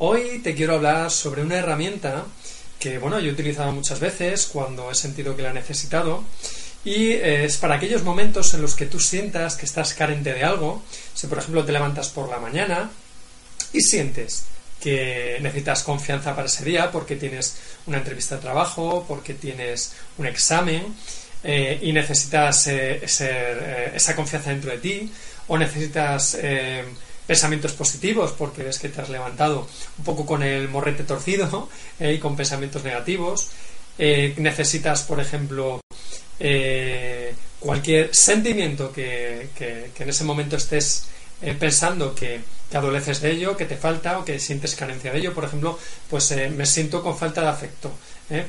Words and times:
Hoy 0.00 0.38
te 0.44 0.54
quiero 0.54 0.76
hablar 0.76 1.10
sobre 1.10 1.42
una 1.42 1.56
herramienta 1.56 2.24
que, 2.78 2.98
bueno, 2.98 3.18
yo 3.18 3.30
he 3.30 3.32
utilizado 3.32 3.72
muchas 3.72 3.98
veces 3.98 4.46
cuando 4.46 4.92
he 4.92 4.94
sentido 4.94 5.34
que 5.34 5.42
la 5.42 5.50
he 5.50 5.54
necesitado 5.54 6.22
y 6.84 7.08
eh, 7.08 7.44
es 7.44 7.56
para 7.56 7.74
aquellos 7.74 8.04
momentos 8.04 8.54
en 8.54 8.62
los 8.62 8.76
que 8.76 8.86
tú 8.86 9.00
sientas 9.00 9.56
que 9.56 9.66
estás 9.66 9.94
carente 9.94 10.32
de 10.32 10.44
algo, 10.44 10.84
si 11.14 11.26
por 11.26 11.38
ejemplo 11.38 11.64
te 11.64 11.72
levantas 11.72 12.10
por 12.10 12.28
la 12.28 12.38
mañana 12.38 12.92
y 13.72 13.80
sientes 13.80 14.44
que 14.80 15.38
necesitas 15.40 15.82
confianza 15.82 16.36
para 16.36 16.46
ese 16.46 16.64
día 16.64 16.92
porque 16.92 17.16
tienes 17.16 17.56
una 17.86 17.98
entrevista 17.98 18.36
de 18.36 18.42
trabajo, 18.42 19.04
porque 19.08 19.34
tienes 19.34 19.94
un 20.16 20.26
examen 20.26 20.94
eh, 21.42 21.76
y 21.82 21.90
necesitas 21.90 22.68
eh, 22.68 23.00
esa 23.02 24.14
confianza 24.14 24.50
dentro 24.50 24.70
de 24.70 24.78
ti 24.78 25.12
o 25.48 25.58
necesitas 25.58 26.36
pensamientos 27.28 27.72
positivos 27.72 28.32
porque 28.32 28.62
ves 28.64 28.78
que 28.80 28.88
te 28.88 29.00
has 29.02 29.10
levantado 29.10 29.68
un 29.98 30.04
poco 30.04 30.24
con 30.26 30.42
el 30.42 30.68
morrete 30.68 31.04
torcido 31.04 31.68
eh, 32.00 32.14
y 32.14 32.18
con 32.18 32.34
pensamientos 32.36 32.82
negativos. 32.82 33.48
Eh, 33.98 34.32
necesitas, 34.38 35.02
por 35.02 35.20
ejemplo, 35.20 35.80
eh, 36.40 37.34
cualquier 37.60 38.14
sentimiento 38.14 38.90
que, 38.92 39.50
que- 39.56 39.90
en 39.98 40.08
ese 40.08 40.24
momento 40.24 40.56
estés 40.56 41.04
pensando 41.60 42.14
que, 42.14 42.40
que 42.70 42.76
adoleces 42.76 43.20
de 43.20 43.30
ello, 43.30 43.56
que 43.56 43.64
te 43.66 43.76
falta 43.76 44.18
o 44.18 44.24
que 44.24 44.40
sientes 44.40 44.74
carencia 44.74 45.12
de 45.12 45.18
ello. 45.18 45.34
Por 45.34 45.44
ejemplo, 45.44 45.78
pues 46.10 46.34
me 46.56 46.64
siento 46.66 47.02
con 47.02 47.16
falta 47.16 47.42
de 47.42 47.48
afecto. 47.48 47.92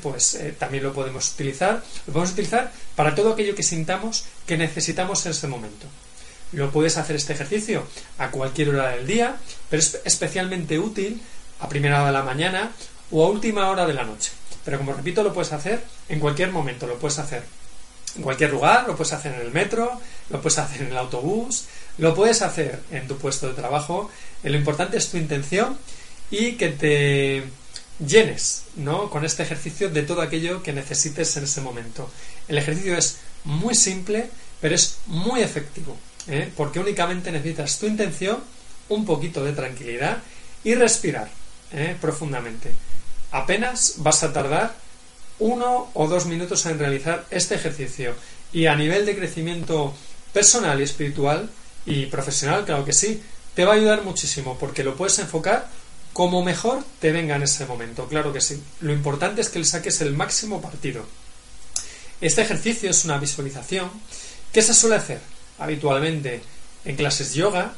pues 0.01 0.39
también 0.57 0.83
lo 0.83 0.93
podemos 0.93 1.31
utilizar. 1.33 1.83
Lo 2.07 2.13
podemos 2.13 2.31
utilizar 2.33 2.71
para 2.95 3.13
todo 3.13 3.33
aquello 3.33 3.53
que 3.55 3.61
sintamos 3.63 4.23
que 4.47 4.57
necesitamos 4.57 5.25
en 5.25 5.31
ese 5.33 5.47
momento. 5.47 5.85
Lo 6.51 6.71
puedes 6.71 6.97
hacer 6.97 7.15
este 7.15 7.33
ejercicio 7.33 7.85
a 8.17 8.31
cualquier 8.31 8.69
hora 8.69 8.89
del 8.89 9.05
día, 9.05 9.37
pero 9.69 9.81
es 9.81 9.99
especialmente 10.03 10.79
útil 10.79 11.21
a 11.59 11.69
primera 11.69 11.97
hora 12.01 12.07
de 12.07 12.13
la 12.13 12.23
mañana 12.23 12.71
o 13.11 13.25
a 13.25 13.29
última 13.29 13.69
hora 13.69 13.85
de 13.85 13.93
la 13.93 14.03
noche. 14.03 14.31
Pero 14.65 14.77
como 14.77 14.93
repito, 14.93 15.23
lo 15.23 15.33
puedes 15.33 15.53
hacer 15.53 15.83
en 16.09 16.19
cualquier 16.19 16.51
momento, 16.51 16.87
lo 16.87 16.97
puedes 16.97 17.19
hacer 17.19 17.43
en 18.15 18.23
cualquier 18.23 18.51
lugar, 18.51 18.87
lo 18.87 18.95
puedes 18.95 19.13
hacer 19.13 19.33
en 19.35 19.41
el 19.41 19.51
metro, 19.51 19.99
lo 20.29 20.41
puedes 20.41 20.57
hacer 20.57 20.81
en 20.81 20.87
el 20.87 20.97
autobús, 20.97 21.65
lo 21.97 22.15
puedes 22.15 22.41
hacer 22.41 22.79
en 22.91 23.07
tu 23.07 23.17
puesto 23.17 23.47
de 23.47 23.53
trabajo. 23.53 24.09
Eh, 24.43 24.49
Lo 24.49 24.57
importante 24.57 24.97
es 24.97 25.09
tu 25.09 25.17
intención 25.17 25.77
y 26.31 26.53
que 26.53 26.69
te 26.69 27.43
llenes 28.05 28.63
¿no? 28.75 29.09
con 29.09 29.25
este 29.25 29.43
ejercicio 29.43 29.89
de 29.89 30.03
todo 30.03 30.21
aquello 30.21 30.63
que 30.63 30.73
necesites 30.73 31.35
en 31.37 31.43
ese 31.43 31.61
momento. 31.61 32.09
El 32.47 32.57
ejercicio 32.57 32.97
es 32.97 33.17
muy 33.43 33.75
simple, 33.75 34.29
pero 34.61 34.75
es 34.75 34.97
muy 35.07 35.41
efectivo, 35.41 35.97
¿eh? 36.27 36.51
porque 36.55 36.79
únicamente 36.79 37.31
necesitas 37.31 37.79
tu 37.79 37.87
intención, 37.87 38.39
un 38.89 39.05
poquito 39.05 39.43
de 39.43 39.53
tranquilidad 39.53 40.17
y 40.63 40.75
respirar 40.75 41.29
¿eh? 41.71 41.95
profundamente. 41.99 42.71
Apenas 43.31 43.95
vas 43.97 44.23
a 44.23 44.33
tardar 44.33 44.73
uno 45.39 45.89
o 45.93 46.07
dos 46.07 46.25
minutos 46.25 46.65
en 46.65 46.79
realizar 46.79 47.25
este 47.29 47.55
ejercicio 47.55 48.15
y 48.51 48.65
a 48.65 48.75
nivel 48.75 49.05
de 49.05 49.15
crecimiento 49.15 49.93
personal 50.33 50.79
y 50.79 50.83
espiritual 50.83 51.49
y 51.85 52.07
profesional, 52.07 52.65
claro 52.65 52.85
que 52.85 52.93
sí, 52.93 53.21
te 53.55 53.65
va 53.65 53.73
a 53.73 53.75
ayudar 53.75 54.03
muchísimo 54.03 54.57
porque 54.59 54.83
lo 54.83 54.95
puedes 54.95 55.19
enfocar 55.19 55.67
como 56.13 56.43
mejor 56.43 56.83
te 56.99 57.11
venga 57.11 57.35
en 57.35 57.43
ese 57.43 57.65
momento, 57.65 58.07
claro 58.07 58.33
que 58.33 58.41
sí. 58.41 58.61
Lo 58.81 58.91
importante 58.91 59.41
es 59.41 59.49
que 59.49 59.59
le 59.59 59.65
saques 59.65 60.01
el 60.01 60.13
máximo 60.13 60.61
partido. 60.61 61.05
Este 62.19 62.41
ejercicio 62.41 62.89
es 62.89 63.05
una 63.05 63.17
visualización 63.17 63.89
que 64.51 64.61
se 64.61 64.73
suele 64.73 64.95
hacer 64.97 65.21
habitualmente 65.59 66.41
en 66.85 66.95
clases 66.95 67.33
yoga 67.33 67.73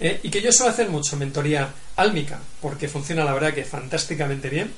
eh, 0.00 0.20
y 0.22 0.30
que 0.30 0.42
yo 0.42 0.52
suelo 0.52 0.72
hacer 0.72 0.88
mucho 0.88 1.14
en 1.14 1.20
mentoría 1.20 1.72
álmica 1.96 2.38
porque 2.60 2.88
funciona 2.88 3.24
la 3.24 3.32
verdad 3.32 3.54
que 3.54 3.64
fantásticamente 3.64 4.48
bien 4.48 4.72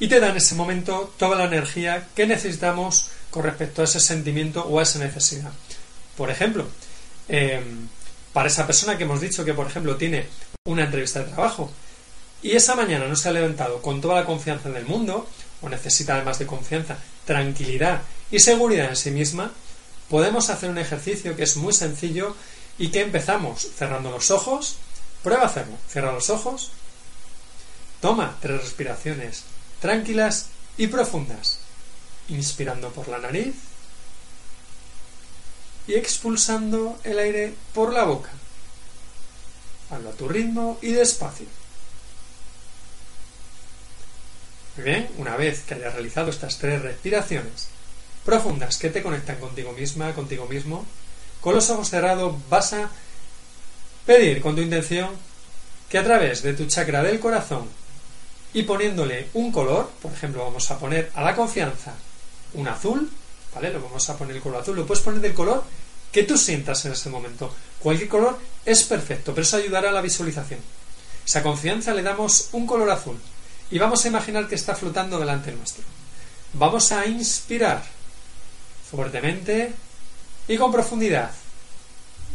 y 0.00 0.08
te 0.08 0.20
da 0.20 0.30
en 0.30 0.36
ese 0.36 0.54
momento 0.54 1.14
toda 1.18 1.38
la 1.38 1.44
energía 1.44 2.08
que 2.14 2.26
necesitamos 2.26 3.10
con 3.30 3.44
respecto 3.44 3.82
a 3.82 3.84
ese 3.84 4.00
sentimiento 4.00 4.64
o 4.64 4.78
a 4.78 4.82
esa 4.82 4.98
necesidad. 4.98 5.52
Por 6.16 6.30
ejemplo, 6.30 6.66
eh, 7.28 7.62
para 8.32 8.48
esa 8.48 8.66
persona 8.66 8.98
que 8.98 9.04
hemos 9.04 9.20
dicho 9.20 9.44
que, 9.44 9.54
por 9.54 9.66
ejemplo, 9.66 9.96
tiene 9.96 10.26
una 10.64 10.84
entrevista 10.84 11.20
de 11.20 11.26
trabajo 11.30 11.70
y 12.42 12.52
esa 12.52 12.74
mañana 12.74 13.06
no 13.06 13.16
se 13.16 13.28
ha 13.28 13.32
levantado 13.32 13.80
con 13.80 14.00
toda 14.02 14.16
la 14.16 14.26
confianza 14.26 14.68
del 14.68 14.84
mundo, 14.84 15.26
o 15.62 15.68
necesita 15.70 16.14
además 16.14 16.38
de 16.38 16.46
confianza, 16.46 16.98
tranquilidad 17.24 18.02
y 18.30 18.38
seguridad 18.38 18.90
en 18.90 18.96
sí 18.96 19.10
misma, 19.10 19.50
podemos 20.14 20.48
hacer 20.48 20.70
un 20.70 20.78
ejercicio 20.78 21.34
que 21.34 21.42
es 21.42 21.56
muy 21.56 21.72
sencillo 21.72 22.36
y 22.78 22.92
que 22.92 23.00
empezamos 23.00 23.66
cerrando 23.76 24.12
los 24.12 24.30
ojos. 24.30 24.76
Prueba 25.24 25.42
a 25.42 25.46
hacerlo. 25.46 25.76
Cierra 25.88 26.12
los 26.12 26.30
ojos. 26.30 26.70
Toma 28.00 28.38
tres 28.40 28.60
respiraciones 28.60 29.42
tranquilas 29.80 30.50
y 30.76 30.86
profundas. 30.86 31.58
Inspirando 32.28 32.90
por 32.90 33.08
la 33.08 33.18
nariz 33.18 33.56
y 35.88 35.94
expulsando 35.94 36.96
el 37.02 37.18
aire 37.18 37.52
por 37.74 37.92
la 37.92 38.04
boca. 38.04 38.30
Hazlo 39.90 40.10
a 40.10 40.12
tu 40.12 40.28
ritmo 40.28 40.78
y 40.80 40.92
despacio. 40.92 41.46
Muy 44.76 44.84
bien, 44.84 45.10
una 45.18 45.36
vez 45.36 45.62
que 45.62 45.74
hayas 45.74 45.92
realizado 45.92 46.30
estas 46.30 46.56
tres 46.58 46.82
respiraciones 46.82 47.74
profundas 48.24 48.78
que 48.78 48.90
te 48.90 49.02
conectan 49.02 49.36
contigo 49.36 49.72
misma, 49.72 50.14
contigo 50.14 50.46
mismo, 50.46 50.84
con 51.40 51.54
los 51.54 51.68
ojos 51.70 51.90
cerrados 51.90 52.34
vas 52.48 52.72
a 52.72 52.90
pedir 54.06 54.40
con 54.40 54.54
tu 54.54 54.62
intención 54.62 55.10
que 55.88 55.98
a 55.98 56.04
través 56.04 56.42
de 56.42 56.54
tu 56.54 56.66
chakra 56.66 57.02
del 57.02 57.20
corazón 57.20 57.68
y 58.52 58.62
poniéndole 58.62 59.28
un 59.34 59.52
color, 59.52 59.90
por 60.00 60.12
ejemplo, 60.12 60.44
vamos 60.44 60.70
a 60.70 60.78
poner 60.78 61.10
a 61.14 61.22
la 61.22 61.34
confianza 61.34 61.92
un 62.54 62.68
azul, 62.68 63.10
¿vale? 63.54 63.72
Lo 63.72 63.82
vamos 63.82 64.08
a 64.08 64.16
poner 64.16 64.36
el 64.36 64.42
color 64.42 64.62
azul, 64.62 64.76
lo 64.76 64.86
puedes 64.86 65.02
poner 65.02 65.20
del 65.20 65.34
color 65.34 65.64
que 66.12 66.22
tú 66.22 66.38
sientas 66.38 66.84
en 66.84 66.92
ese 66.92 67.10
momento. 67.10 67.52
Cualquier 67.80 68.08
color 68.08 68.38
es 68.64 68.84
perfecto, 68.84 69.32
pero 69.34 69.42
eso 69.42 69.56
ayudará 69.56 69.90
a 69.90 69.92
la 69.92 70.00
visualización. 70.00 70.60
Esa 71.26 71.42
confianza 71.42 71.92
le 71.92 72.02
damos 72.02 72.50
un 72.52 72.66
color 72.66 72.90
azul 72.90 73.18
y 73.70 73.78
vamos 73.78 74.04
a 74.04 74.08
imaginar 74.08 74.46
que 74.46 74.54
está 74.54 74.76
flotando 74.76 75.18
delante 75.18 75.50
nuestro. 75.50 75.82
Vamos 76.52 76.92
a 76.92 77.06
inspirar 77.06 77.82
fuertemente 78.94 79.72
y 80.48 80.56
con 80.56 80.72
profundidad. 80.72 81.30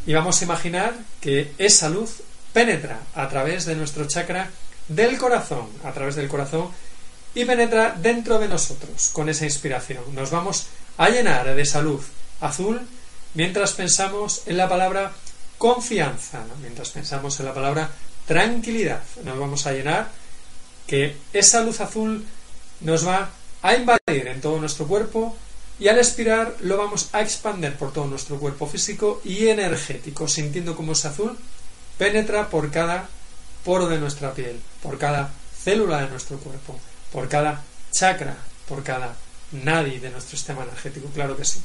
Y 0.05 0.13
vamos 0.13 0.41
a 0.41 0.45
imaginar 0.45 0.93
que 1.21 1.53
esa 1.57 1.89
luz 1.89 2.21
penetra 2.53 2.99
a 3.15 3.27
través 3.29 3.65
de 3.65 3.75
nuestro 3.75 4.07
chakra 4.07 4.49
del 4.87 5.17
corazón, 5.17 5.69
a 5.83 5.91
través 5.91 6.15
del 6.15 6.27
corazón, 6.27 6.69
y 7.35 7.45
penetra 7.45 7.95
dentro 7.97 8.39
de 8.39 8.47
nosotros 8.47 9.09
con 9.13 9.29
esa 9.29 9.45
inspiración. 9.45 10.03
Nos 10.13 10.31
vamos 10.31 10.67
a 10.97 11.09
llenar 11.09 11.53
de 11.53 11.61
esa 11.61 11.81
luz 11.81 12.07
azul 12.41 12.81
mientras 13.35 13.73
pensamos 13.73 14.43
en 14.47 14.57
la 14.57 14.67
palabra 14.67 15.11
confianza, 15.57 16.43
mientras 16.61 16.89
pensamos 16.89 17.39
en 17.39 17.45
la 17.45 17.53
palabra 17.53 17.91
tranquilidad. 18.25 19.03
Nos 19.23 19.37
vamos 19.37 19.67
a 19.67 19.73
llenar 19.73 20.09
que 20.87 21.15
esa 21.33 21.61
luz 21.61 21.81
azul 21.81 22.25
nos 22.81 23.07
va 23.07 23.29
a 23.61 23.75
invadir 23.75 24.27
en 24.27 24.41
todo 24.41 24.59
nuestro 24.59 24.87
cuerpo 24.87 25.37
y 25.79 25.87
al 25.87 25.97
expirar 25.97 26.55
lo 26.61 26.77
vamos 26.77 27.09
a 27.13 27.21
expandir 27.21 27.73
por 27.75 27.93
todo 27.93 28.05
nuestro 28.05 28.37
cuerpo 28.37 28.67
físico 28.67 29.21
y 29.23 29.47
energético, 29.47 30.27
sintiendo 30.27 30.75
como 30.75 30.91
ese 30.91 31.07
azul 31.07 31.37
penetra 31.97 32.49
por 32.49 32.69
cada 32.71 33.07
poro 33.63 33.87
de 33.87 33.99
nuestra 33.99 34.33
piel, 34.33 34.59
por 34.81 34.97
cada 34.97 35.31
célula 35.63 36.01
de 36.01 36.09
nuestro 36.09 36.37
cuerpo, 36.37 36.79
por 37.11 37.27
cada 37.29 37.63
chakra, 37.91 38.37
por 38.67 38.83
cada 38.83 39.15
nadi 39.51 39.99
de 39.99 40.09
nuestro 40.09 40.37
sistema 40.37 40.63
energético, 40.63 41.09
claro 41.09 41.35
que 41.35 41.45
sí, 41.45 41.59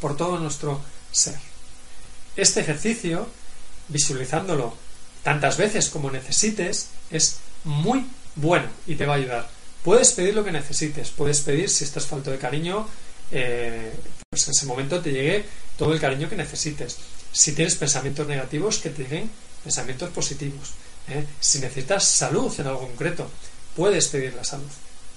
por 0.00 0.16
todo 0.16 0.38
nuestro 0.38 0.80
ser. 1.12 1.38
Este 2.36 2.60
ejercicio, 2.60 3.28
visualizándolo 3.88 4.74
tantas 5.22 5.56
veces 5.56 5.88
como 5.88 6.10
necesites 6.10 6.88
es 7.10 7.38
muy 7.64 8.06
bueno 8.34 8.68
y 8.86 8.94
te 8.94 9.06
va 9.06 9.14
a 9.14 9.16
ayudar. 9.16 9.48
Puedes 9.82 10.12
pedir 10.12 10.34
lo 10.34 10.44
que 10.44 10.52
necesites, 10.52 11.10
puedes 11.10 11.40
pedir 11.40 11.68
si 11.70 11.84
estás 11.84 12.06
falto 12.06 12.30
de 12.30 12.38
cariño, 12.38 12.86
eh, 13.30 13.92
pues 14.30 14.46
en 14.46 14.52
ese 14.52 14.66
momento 14.66 15.00
te 15.00 15.12
llegue 15.12 15.44
todo 15.76 15.92
el 15.92 16.00
cariño 16.00 16.28
que 16.28 16.36
necesites. 16.36 16.96
Si 17.32 17.52
tienes 17.52 17.76
pensamientos 17.76 18.26
negativos, 18.26 18.78
que 18.78 18.90
te 18.90 19.02
lleguen 19.02 19.30
pensamientos 19.62 20.10
positivos. 20.10 20.72
¿eh? 21.08 21.24
Si 21.40 21.58
necesitas 21.58 22.04
salud 22.04 22.52
en 22.58 22.66
algo 22.66 22.80
concreto, 22.80 23.30
puedes 23.74 24.08
pedir 24.08 24.34
la 24.34 24.44
salud. 24.44 24.70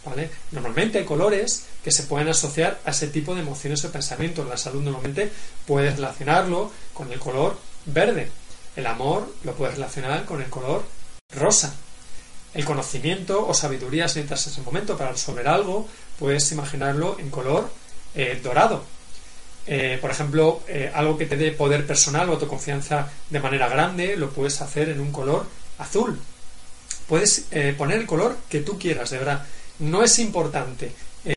¿vale? 0.05 0.29
Normalmente 0.51 0.99
hay 0.99 1.05
colores 1.05 1.65
que 1.83 1.91
se 1.91 2.03
pueden 2.03 2.27
asociar 2.27 2.79
a 2.85 2.91
ese 2.91 3.07
tipo 3.07 3.35
de 3.35 3.41
emociones 3.41 3.83
o 3.85 3.91
pensamientos. 3.91 4.47
La 4.47 4.57
salud 4.57 4.81
normalmente 4.81 5.31
puedes 5.65 5.95
relacionarlo 5.95 6.71
con 6.93 7.11
el 7.11 7.19
color 7.19 7.57
verde. 7.85 8.29
El 8.75 8.87
amor 8.87 9.33
lo 9.43 9.53
puedes 9.53 9.75
relacionar 9.75 10.25
con 10.25 10.41
el 10.41 10.49
color 10.49 10.83
rosa. 11.35 11.73
El 12.53 12.65
conocimiento 12.65 13.47
o 13.47 13.53
sabiduría 13.53 14.07
si 14.07 14.19
necesitas 14.19 14.47
ese 14.47 14.61
momento 14.61 14.97
para 14.97 15.11
resolver 15.11 15.47
algo, 15.47 15.87
puedes 16.17 16.51
imaginarlo 16.51 17.17
en 17.19 17.29
color 17.29 17.69
eh, 18.15 18.39
dorado. 18.43 18.83
Eh, 19.67 19.97
por 20.01 20.09
ejemplo, 20.09 20.61
eh, 20.67 20.91
algo 20.93 21.17
que 21.17 21.25
te 21.25 21.37
dé 21.37 21.51
poder 21.51 21.85
personal 21.85 22.29
o 22.29 22.33
autoconfianza 22.33 23.11
de 23.29 23.39
manera 23.39 23.69
grande, 23.69 24.15
lo 24.17 24.31
puedes 24.31 24.61
hacer 24.61 24.89
en 24.89 24.99
un 24.99 25.11
color 25.11 25.45
azul. 25.77 26.19
Puedes 27.07 27.45
poner 27.75 27.97
el 27.97 28.05
color 28.05 28.37
que 28.49 28.59
tú 28.59 28.77
quieras, 28.77 29.09
de 29.09 29.17
verdad. 29.17 29.43
No 29.79 30.03
es 30.03 30.19
importante 30.19 30.91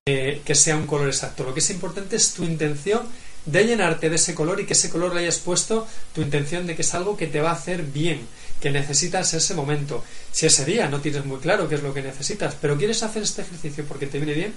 que 0.05 0.55
sea 0.55 0.77
un 0.77 0.87
color 0.87 1.09
exacto. 1.09 1.45
Lo 1.45 1.55
que 1.55 1.61
es 1.61 1.71
importante 1.71 2.17
es 2.17 2.35
tu 2.35 2.45
intención 2.45 3.09
de 3.45 3.65
llenarte 3.65 4.09
de 4.09 4.17
ese 4.17 4.35
color 4.35 4.61
y 4.61 4.67
que 4.67 4.75
ese 4.75 4.91
color 4.91 5.15
le 5.15 5.23
hayas 5.23 5.39
puesto 5.39 5.87
tu 6.15 6.23
intención 6.23 6.67
de 6.67 6.77
que 6.77 6.83
es 6.83 6.95
algo 6.95 7.17
que 7.17 7.27
te 7.27 7.41
va 7.41 7.51
a 7.51 7.55
hacer 7.55 7.83
bien, 7.83 8.27
que 8.61 8.71
necesitas 8.71 9.35
ese 9.35 9.55
momento. 9.55 10.05
Si 10.31 10.47
ese 10.47 10.65
día 10.65 10.89
no 10.89 11.01
tienes 11.01 11.25
muy 11.25 11.39
claro 11.39 11.69
qué 11.69 11.77
es 11.77 11.83
lo 11.83 11.93
que 11.93 12.03
necesitas, 12.03 12.55
pero 12.61 12.77
quieres 12.79 13.03
hacer 13.03 13.23
este 13.23 13.43
ejercicio 13.43 13.85
porque 13.87 14.07
te 14.07 14.19
viene 14.19 14.35
bien, 14.35 14.55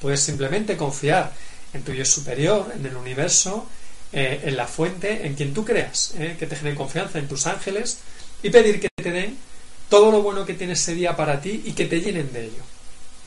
puedes 0.00 0.20
simplemente 0.20 0.76
confiar 0.76 1.32
en 1.72 1.82
tu 1.82 1.92
yo 1.92 2.04
superior, 2.04 2.72
en 2.74 2.86
el 2.86 2.96
universo, 2.96 3.66
eh, 4.12 4.42
en 4.44 4.56
la 4.56 4.66
fuente, 4.66 5.26
en 5.26 5.34
quien 5.34 5.52
tú 5.52 5.64
creas, 5.64 6.14
eh, 6.18 6.36
que 6.38 6.46
te 6.46 6.56
genere 6.56 6.76
confianza 6.76 7.18
en 7.18 7.28
tus 7.28 7.46
ángeles 7.46 7.98
y 8.42 8.50
pedir 8.50 8.80
que 8.80 8.88
te 8.94 9.10
den 9.10 9.36
todo 9.88 10.10
lo 10.10 10.22
bueno 10.22 10.44
que 10.44 10.54
tiene 10.54 10.74
ese 10.74 10.94
día 10.94 11.16
para 11.16 11.40
ti 11.40 11.62
y 11.64 11.72
que 11.72 11.86
te 11.86 12.00
llenen 12.00 12.32
de 12.32 12.44
ello. 12.44 12.62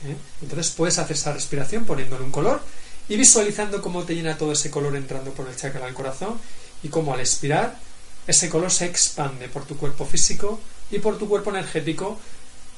¿eh? 0.06 0.16
Entonces 0.42 0.72
puedes 0.72 0.98
hacer 0.98 1.16
esa 1.16 1.32
respiración 1.32 1.84
poniéndole 1.84 2.24
un 2.24 2.30
color 2.30 2.62
y 3.08 3.16
visualizando 3.16 3.82
cómo 3.82 4.04
te 4.04 4.14
llena 4.14 4.38
todo 4.38 4.52
ese 4.52 4.70
color 4.70 4.96
entrando 4.96 5.32
por 5.32 5.48
el 5.48 5.56
chakra 5.56 5.84
del 5.84 5.94
corazón 5.94 6.40
y 6.82 6.88
cómo 6.88 7.12
al 7.12 7.20
expirar 7.20 7.78
ese 8.26 8.48
color 8.48 8.70
se 8.70 8.86
expande 8.86 9.48
por 9.48 9.66
tu 9.66 9.76
cuerpo 9.76 10.04
físico 10.06 10.60
y 10.90 10.98
por 10.98 11.18
tu 11.18 11.28
cuerpo 11.28 11.50
energético 11.50 12.18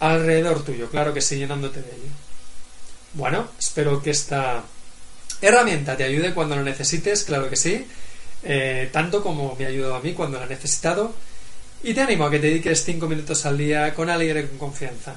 alrededor 0.00 0.64
tuyo, 0.64 0.90
claro 0.90 1.14
que 1.14 1.20
sí, 1.20 1.36
llenándote 1.36 1.80
de 1.80 1.90
ello. 1.90 2.12
Bueno, 3.14 3.48
espero 3.58 4.02
que 4.02 4.10
esta 4.10 4.64
herramienta 5.42 5.96
te 5.96 6.04
ayude 6.04 6.32
cuando 6.32 6.56
lo 6.56 6.62
necesites, 6.62 7.24
claro 7.24 7.50
que 7.50 7.56
sí, 7.56 7.86
eh, 8.44 8.88
tanto 8.92 9.22
como 9.22 9.54
me 9.58 9.66
ha 9.66 9.68
ayudado 9.68 9.96
a 9.96 10.00
mí 10.00 10.12
cuando 10.12 10.38
la 10.38 10.46
he 10.46 10.48
necesitado. 10.48 11.14
Y 11.84 11.94
te 11.94 12.00
animo 12.00 12.26
a 12.26 12.30
que 12.30 12.38
te 12.38 12.46
dediques 12.46 12.84
5 12.84 13.08
minutos 13.08 13.44
al 13.44 13.58
día 13.58 13.92
con 13.92 14.08
alegría 14.08 14.42
y 14.42 14.46
con 14.46 14.58
confianza. 14.58 15.16